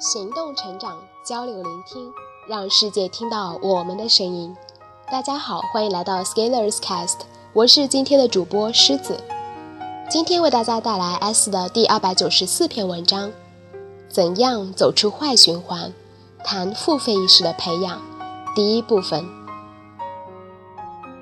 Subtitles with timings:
[0.00, 2.12] 行动成长，交流聆听，
[2.48, 4.54] 让世界听到我们的声音。
[5.08, 7.18] 大家好，欢迎来到 Scalers Cast，
[7.52, 9.22] 我是今天的主播狮子。
[10.10, 13.30] 今天为大家带来 S 的第二百九十四篇文章：
[14.08, 15.92] 怎样走出坏循环？
[16.42, 18.02] 谈付费意识的培养。
[18.56, 19.24] 第一部分。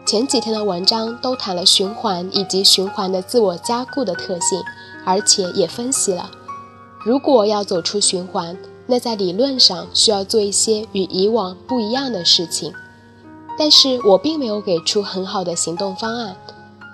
[0.06, 4.62] 前几天的文章都谈了循环以及循环的自我加固的特性，
[5.04, 6.30] 而且也分析了，
[7.04, 8.56] 如果要走出循环，
[8.86, 12.72] 那在理论上需要做一些与以往不一样的事情。
[13.58, 16.36] 但是我并没有给出很好的行动方案。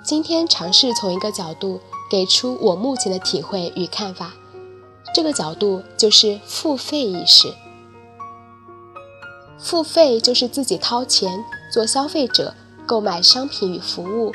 [0.04, 4.32] 今天尝试从一个角度给出我目前的体会与看法，
[5.14, 7.52] 这个角度就是付费意识。
[9.58, 12.54] 付费就是自己掏钱做消费者。
[12.86, 14.32] 购买商品与服务，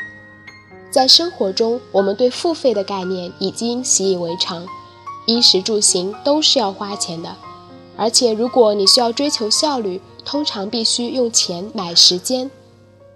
[0.91, 4.67] 在生活中，我们对付费的概念已经习以为常。
[5.25, 7.35] 衣食住行都是要花钱的，
[7.95, 12.51] 而且如果你需要追求效率，通常必须用钱买时间，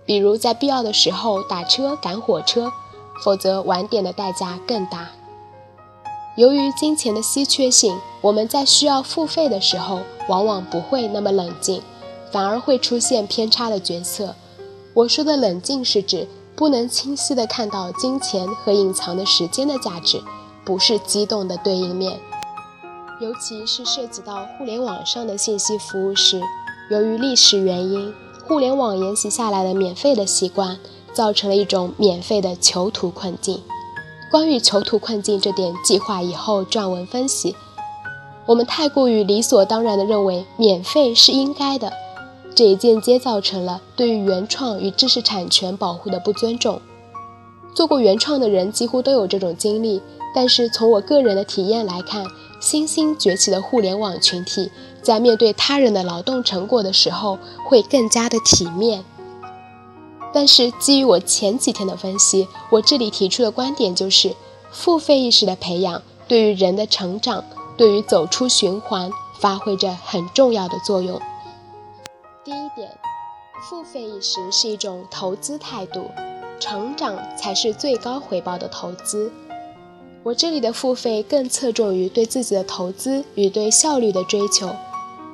[0.06, 2.72] 比如在必要的时候打车赶火车，
[3.24, 5.10] 否则晚点的代价更大。
[6.38, 11.82] 由于金钱的稀缺性，我们在需要付费的时候，往往不会那么冷静，
[12.32, 14.36] 反而会出现偏差的决策。
[14.94, 20.22] 我说的冷静是指不能清晰地看到金钱和隐藏的时间的价值，
[20.68, 22.20] 不是激动的对应面。
[23.22, 26.42] 尤其是涉及到互联网上的信息服务时，
[26.92, 28.14] 由于历史原因，
[28.46, 30.78] 互联网沿袭下来的免费的习惯，
[31.14, 33.64] 造成了一种免费的囚徒困境。
[34.30, 37.56] 关于囚徒困境这点，计划以后撰文分析。
[38.46, 41.94] 我们太过于理所当然地认为免费是应该的。
[42.54, 46.82] 这也间接造成了对于原创与知识产权保护的不尊重。
[47.78, 50.02] 做过原创的人几乎都有这种经历，
[50.34, 52.26] 但是从我个人的体验来看，
[52.60, 54.72] 新兴崛起的互联网群体
[55.04, 59.06] 在面对他人的劳动成果的时候会更加的体面。
[60.34, 64.36] 但是基于我前几天的分析，我这里提出的观点就是，
[64.72, 67.44] 付费意识的培养对于人的成长，
[67.78, 71.22] 对于走出循环发挥着很重要的作用。
[72.44, 72.98] 第一点，
[73.70, 76.10] 付费意识是一种投资态度，
[76.60, 79.32] 成长才是最高回报的投资。
[80.24, 84.76] 我这里的付费更侧重于对自己的投资与对效率的追求。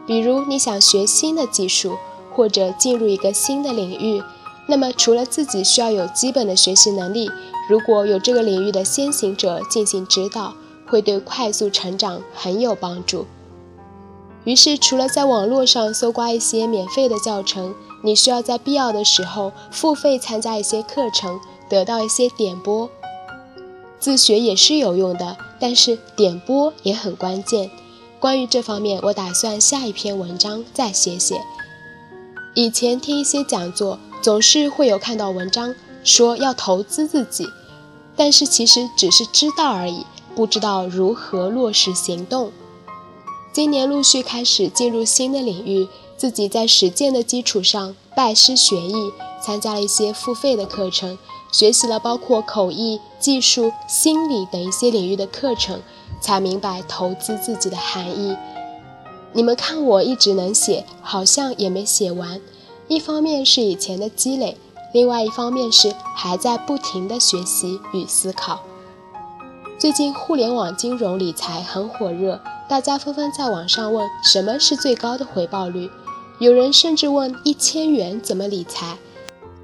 [0.06, 1.98] 比如你想学新的技术，
[2.32, 4.22] 或者进入一个新的领域，
[4.68, 7.32] 那么除了自己需要有基本的学习能力，
[7.70, 10.54] 如果有这个领域的先行者进行指导，
[10.86, 13.26] 会对快速成长很有帮助。
[14.46, 17.74] 于是，除了在网络上搜刮一些免费的教程，
[18.04, 21.40] 你需要在必要的时候付费参加一些课程，
[21.70, 22.90] 得到一些点拨。
[24.00, 27.72] 自学也是有用的，但是点拨也很关键。
[28.20, 31.42] 关于这方面，我打算下一篇文章再写写。
[32.54, 37.48] 以前听一些讲座，总是会有看到文章说要投资自己，
[38.18, 40.06] 但是其实只是知道而已，
[40.36, 42.52] 不知道如何落实行动。
[43.54, 45.88] 今年陆续开始进入新的领域，
[46.18, 51.20] 自己在实践的基础上拜师学艺，参加了一些付费的课程，
[51.52, 55.80] 学习了包括口译、技术、心理等一些领域的课程，
[56.20, 58.36] 才明白投资自己的含义。
[59.34, 62.42] 你们看我一直能写，好像也没写完。
[62.88, 64.58] 一方面是以前的积累，
[64.92, 68.64] 另外一方面是还在不停的学习与思考。
[69.78, 72.42] 最近互联网金融理财很火热。
[72.70, 75.90] 大家纷纷在网上问什么是最高的回报率，
[76.40, 78.98] 有人甚至问一千元怎么理财。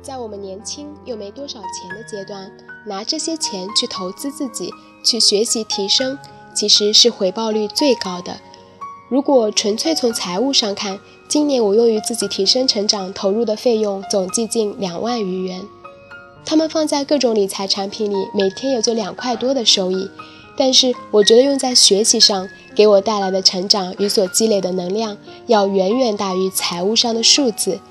[0.01, 2.51] 在我们年轻又没多少钱的阶段，
[2.85, 4.69] 拿这些钱去投资自己，
[5.03, 6.17] 去学习提升，
[6.53, 8.37] 其实是回报率最高的。
[9.09, 15.65] 如果纯粹从财务上看，今年我用于自己提升成长投入的费用总计近两万余元，
[16.45, 20.09] 他们放在各种理财产品里，每天也就两块多的收益。
[20.59, 22.47] 但是我觉得用在学习上。
[22.75, 25.17] 给我带来的成长与所积累的能量，
[25.47, 27.81] 要远远大于财务上的数字，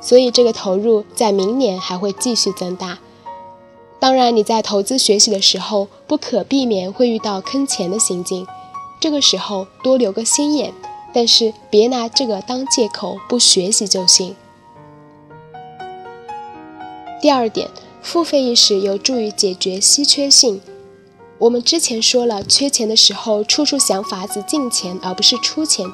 [0.00, 2.98] 所以这个投入在明年还会继续增大。
[3.98, 8.46] 当然，你在投资学习的时候，不可避免会遇到坑钱的行径，
[8.98, 10.72] 这个时候多留个心眼，
[11.12, 14.34] 但是别拿这个当借口不学习就行。
[17.20, 17.68] 第二点，
[18.00, 20.62] 付费意识有助于解决稀缺性。
[21.38, 25.86] 我们之前说了，缺钱的时候，处处想法子进钱，而不是出钱，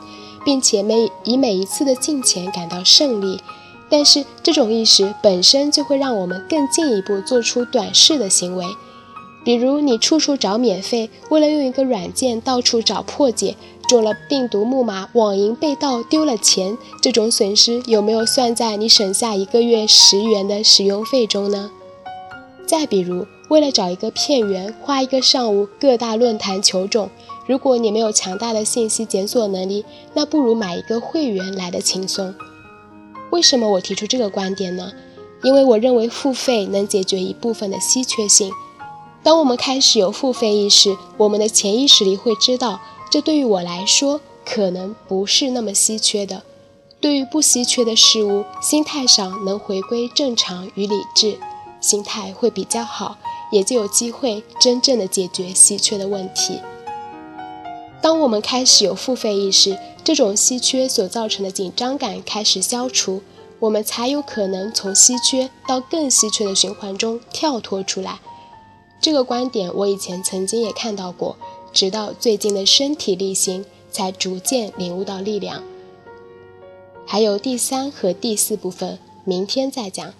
[0.44, 3.40] 并且每以每一次的进钱感到胜利。
[3.90, 8.64] 但是这种意识本身就会让我们更进一步做出短视的行为，
[9.44, 13.54] 比如你处处找免费，为了用一个软件到处找破解，
[13.86, 21.70] 中了病毒木马、网银被盗、丢了钱，这种损失有没有算在你省下一个月十元的使用费中呢？
[22.66, 27.10] 再比如，为了找一个片源，花一个上午各大论坛求种，
[27.46, 32.34] 如果你没有强大的信息检索能力，那不如买一个会员来的轻松。
[33.30, 34.92] 为什么我提出这个观点呢？
[35.42, 38.50] 因为我认为付费能解决一部分的稀缺性。
[39.22, 42.80] 当我们开始有付费意识，我们的潜意识里会知道，
[43.10, 46.42] 这对于我来说可能不是那么稀缺的。
[46.98, 51.38] 对于不稀缺的事物，心态上能回归正常与理智，
[51.78, 53.18] 心态会比较好，
[53.54, 56.58] 也就有机会真正的解决稀缺的问题。
[58.02, 63.22] 当我们开始有付费意识，这种稀缺所造成的紧张感开始消除。
[63.60, 68.18] 我们才有可能从稀缺到更稀缺的循环中跳脱出来。
[69.00, 71.36] 这个观点我以前曾经也看到过，
[71.72, 75.62] 直到最近的身体力行，才逐渐领悟到力量。
[77.06, 80.12] 还有第三和第四部分，明天再讲。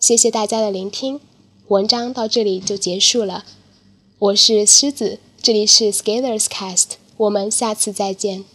[0.00, 1.20] 谢谢大家的聆听，
[1.68, 3.44] 文章到这里就结束了。
[4.18, 8.46] 我是狮子，这里是 Scalers Cast，我们下次再见。